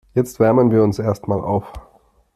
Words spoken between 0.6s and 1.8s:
wir uns erstmal auf.